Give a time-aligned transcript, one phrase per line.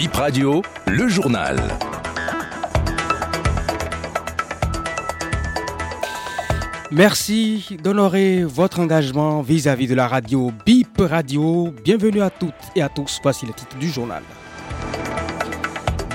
[0.00, 1.60] Bip Radio, le journal.
[6.90, 11.68] Merci d'honorer votre engagement vis-à-vis de la radio BIP Radio.
[11.84, 13.20] Bienvenue à toutes et à tous.
[13.22, 14.22] Voici le titre du journal.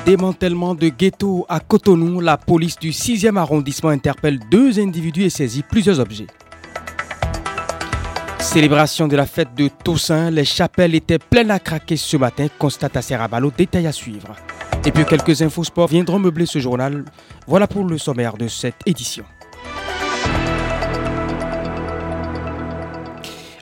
[0.03, 5.61] Démantèlement de ghetto à Cotonou, la police du 6e arrondissement interpelle deux individus et saisit
[5.61, 6.25] plusieurs objets.
[8.45, 12.95] Célébration de la fête de Toussaint, les chapelles étaient pleines à craquer ce matin, constate
[12.95, 13.01] à
[13.57, 14.33] détail à suivre.
[14.85, 17.03] Et puis quelques infos sport viendront meubler ce journal.
[17.47, 19.25] Voilà pour le sommaire de cette édition.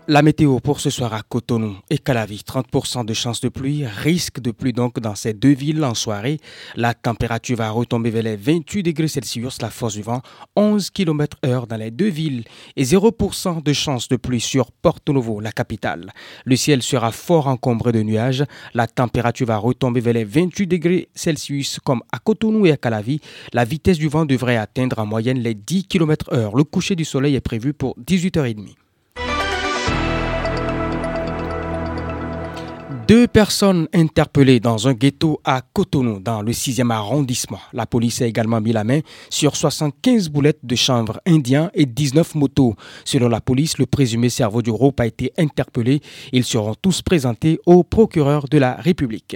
[0.09, 4.41] La météo pour ce soir à Cotonou et Calavi, 30% de chance de pluie, risque
[4.41, 6.41] de pluie donc dans ces deux villes en soirée.
[6.75, 10.21] La température va retomber vers les 28 degrés Celsius, la force du vent
[10.57, 12.43] 11 km heure dans les deux villes
[12.75, 16.11] et 0% de chance de pluie sur Porto Novo, la capitale.
[16.43, 18.43] Le ciel sera fort encombré de nuages.
[18.73, 23.21] La température va retomber vers les 28 degrés Celsius comme à Cotonou et à Calavi.
[23.53, 26.57] La vitesse du vent devrait atteindre en moyenne les 10 km heure.
[26.57, 28.82] Le coucher du soleil est prévu pour 18h30.
[33.07, 37.59] Deux personnes interpellées dans un ghetto à Cotonou, dans le 6e arrondissement.
[37.73, 42.35] La police a également mis la main sur 75 boulettes de chanvre indien et 19
[42.35, 42.75] motos.
[43.03, 45.99] Selon la police, le présumé cerveau du groupe a été interpellé.
[46.31, 49.35] Ils seront tous présentés au procureur de la République.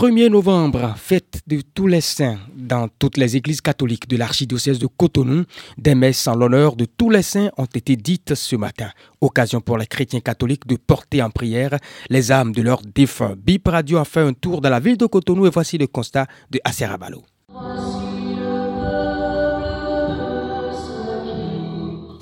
[0.00, 4.86] 1er novembre, fête de tous les saints dans toutes les églises catholiques de l'archidiocèse de
[4.86, 5.44] Cotonou.
[5.76, 8.88] Des messes en l'honneur de tous les saints ont été dites ce matin.
[9.20, 11.76] Occasion pour les chrétiens catholiques de porter en prière
[12.08, 13.34] les âmes de leurs défunts.
[13.36, 16.26] Bip Radio a fait un tour dans la ville de Cotonou et voici le constat
[16.50, 17.22] de Aserabalo.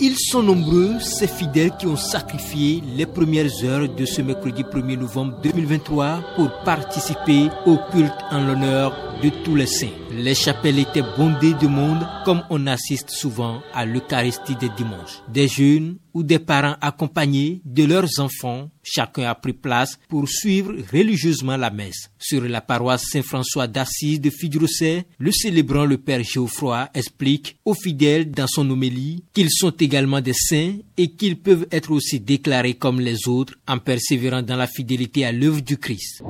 [0.00, 4.96] Ils sont nombreux, ces fidèles qui ont sacrifié les premières heures de ce mercredi 1er
[4.96, 10.07] novembre 2023 pour participer au culte en l'honneur de tous les saints.
[10.18, 15.22] Les chapelles étaient bondées de monde comme on assiste souvent à l'Eucharistie des dimanches.
[15.32, 20.74] Des jeunes ou des parents accompagnés de leurs enfants, chacun a pris place pour suivre
[20.92, 22.10] religieusement la messe.
[22.18, 28.32] Sur la paroisse Saint-François d'Assise de Fidrosset, le célébrant le Père Geoffroy explique aux fidèles
[28.32, 33.00] dans son homélie qu'ils sont également des saints et qu'ils peuvent être aussi déclarés comme
[33.00, 36.22] les autres en persévérant dans la fidélité à l'œuvre du Christ.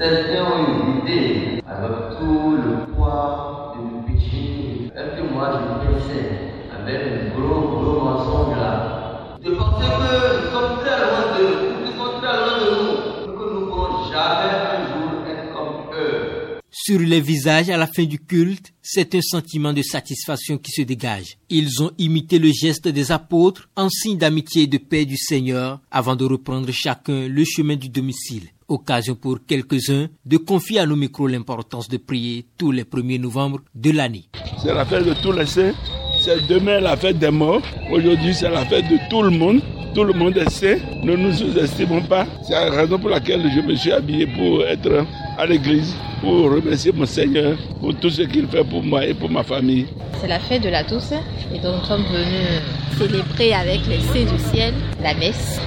[0.00, 4.92] Une idée avec tout le poids de mon péché.
[4.94, 5.50] Est-ce que moi
[5.82, 6.38] je saint
[6.78, 11.86] avec un gros, gros mensonge là De penser que nous sommes très loin de nous,
[11.86, 15.94] nous sommes très loin de nous, que nous ne pourrons jamais un jour être comme
[15.98, 16.60] eux.
[16.88, 20.80] Sur les visages à la fin du culte, c'est un sentiment de satisfaction qui se
[20.80, 21.36] dégage.
[21.50, 25.82] Ils ont imité le geste des apôtres en signe d'amitié et de paix du Seigneur
[25.90, 28.44] avant de reprendre chacun le chemin du domicile.
[28.68, 33.60] Occasion pour quelques-uns de confier à nos micros l'importance de prier tous les 1er novembre
[33.74, 34.24] de l'année.
[34.62, 35.74] C'est la fête de tous les saints.
[36.22, 37.60] C'est demain la fête des morts.
[37.92, 39.60] Aujourd'hui, c'est la fête de tout le monde.
[39.94, 40.76] Tout le monde est saint.
[41.02, 42.26] Ne nous sous-estimons pas.
[42.42, 45.04] C'est la raison pour laquelle je me suis habillé pour être
[45.38, 49.30] à l'église, pour remercier mon Seigneur pour tout ce qu'il fait pour moi et pour
[49.30, 49.86] ma famille.
[50.20, 51.22] C'est la fête de la Toussaint
[51.54, 52.62] et donc nous sommes venus
[52.98, 55.60] célébrer avec les saints du ciel la messe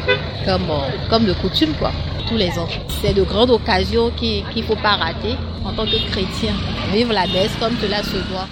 [0.46, 0.68] comme,
[1.10, 1.74] comme de coutume
[2.28, 2.68] tous les ans.
[3.02, 6.54] C'est de grandes occasions qu'il ne faut pas rater en tant que chrétien.
[6.94, 8.48] Vivre la messe comme cela se doit.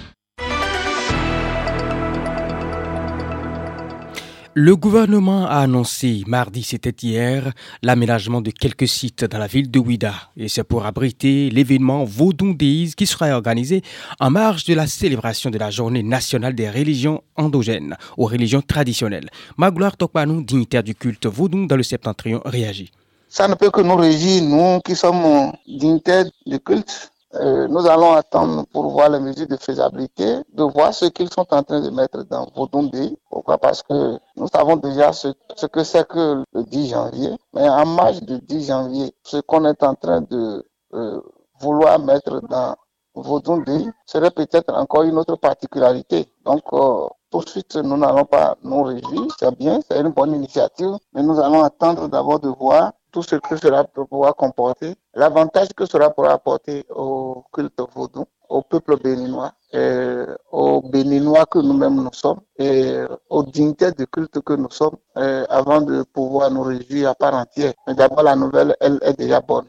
[4.55, 9.77] Le gouvernement a annoncé mardi, c'était hier, l'aménagement de quelques sites dans la ville de
[9.77, 10.13] Ouida.
[10.35, 13.83] Et c'est pour abriter l'événement Vaudou Days qui sera organisé
[14.19, 19.29] en marge de la célébration de la journée nationale des religions endogènes aux religions traditionnelles.
[19.55, 22.91] Magloire Tokpanou, dignitaire du culte Vaudou dans le septentrion, réagit.
[23.27, 27.11] Ça ne peut que nous régir, nous qui sommes dignitaires du culte.
[27.35, 31.45] Euh, nous allons attendre pour voir les mesures de faisabilité, de voir ce qu'ils sont
[31.51, 33.15] en train de mettre dans Vaudondé.
[33.29, 33.59] Pourquoi?
[33.59, 35.27] Parce que nous savons déjà ce,
[35.71, 37.31] que c'est que le 10 janvier.
[37.53, 41.21] Mais en marge du 10 janvier, ce qu'on est en train de euh,
[41.59, 42.75] vouloir mettre dans
[43.13, 46.33] Vaudondé serait peut-être encore une autre particularité.
[46.45, 49.27] Donc, euh, tout suite, nous n'allons pas nous réjouir.
[49.39, 50.97] C'est bien, c'est une bonne initiative.
[51.13, 55.85] Mais nous allons attendre d'abord de voir tout ce que cela pouvoir comporter, l'avantage que
[55.85, 62.13] cela pourra apporter au culte vaudou, au peuple béninois, et aux béninois que nous-mêmes nous
[62.13, 67.15] sommes, et aux dignités de culte que nous sommes, avant de pouvoir nous réjouir à
[67.15, 67.73] part entière.
[67.87, 69.67] Mais d'abord, la nouvelle, elle est déjà bonne.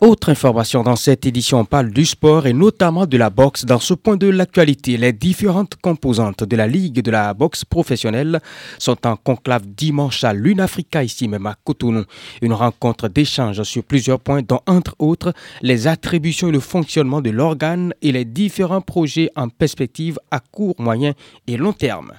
[0.00, 3.66] Autre information dans cette édition, on parle du sport et notamment de la boxe.
[3.66, 8.40] Dans ce point de l'actualité, les différentes composantes de la Ligue de la boxe professionnelle
[8.78, 12.04] sont en conclave dimanche à l'Unafrica, ici même à Cotonou.
[12.40, 17.28] Une rencontre d'échange sur plusieurs points, dont entre autres les attributions et le fonctionnement de
[17.28, 21.12] l'organe et les différents projets en perspective à court, moyen
[21.46, 22.12] et long terme.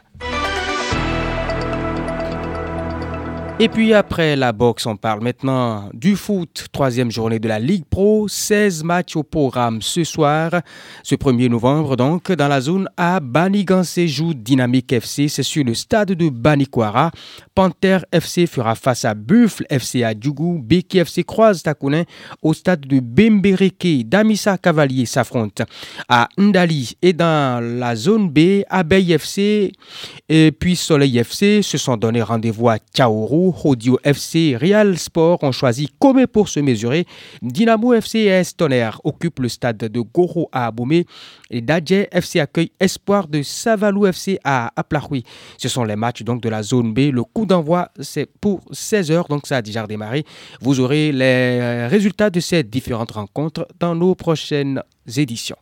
[3.63, 6.65] Et puis après la boxe, on parle maintenant du foot.
[6.71, 8.27] Troisième journée de la Ligue Pro.
[8.27, 10.49] 16 matchs au programme ce soir.
[11.03, 15.27] Ce 1er novembre, donc, dans la zone A, Banigansé joue Dynamique FC.
[15.27, 17.11] C'est sur le stade de Banikwara.
[17.53, 20.59] Panther FC fera face à Buffle FC à Djougou.
[20.59, 22.05] Beki FC croise Takounin
[22.41, 24.09] au stade de Bembereke.
[24.09, 25.61] Damissa Cavalier s'affronte
[26.09, 26.97] à Ndali.
[27.03, 29.71] Et dans la zone B, Abeille FC
[30.27, 35.51] et puis Soleil FC se sont donné rendez-vous à Tchaourou Audio FC, Real Sport ont
[35.51, 37.05] choisi Comé pour se mesurer.
[37.41, 41.05] Dynamo FC et Estonner occupent le stade de Goro à Aboumé.
[41.49, 45.23] Et Dadje FC accueille Espoir de Savalou FC à Aplahoui.
[45.57, 47.11] Ce sont les matchs donc de la zone B.
[47.11, 50.25] Le coup d'envoi, c'est pour 16h, donc ça a déjà démarré.
[50.61, 54.81] Vous aurez les résultats de ces différentes rencontres dans nos prochaines
[55.17, 55.57] éditions.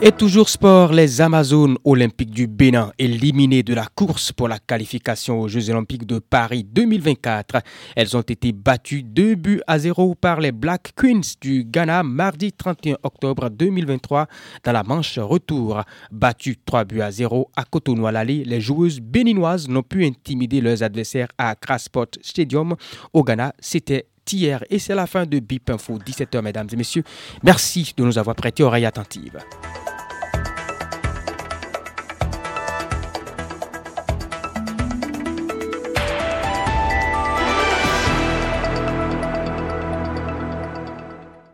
[0.00, 5.40] Et toujours sport, les Amazones olympiques du Bénin éliminées de la course pour la qualification
[5.40, 7.56] aux Jeux olympiques de Paris 2024.
[7.96, 12.52] Elles ont été battues 2 buts à 0 par les Black Queens du Ghana mardi
[12.52, 14.28] 31 octobre 2023
[14.62, 15.82] dans la manche retour.
[16.12, 20.84] Battues 3 buts à 0 à Cotonou à les joueuses béninoises n'ont pu intimider leurs
[20.84, 22.76] adversaires à Crassport Stadium
[23.12, 23.52] au Ghana.
[23.58, 27.02] C'était hier et c'est la fin de Bip Info 17h mesdames et messieurs.
[27.42, 29.38] Merci de nous avoir prêté oreille attentive.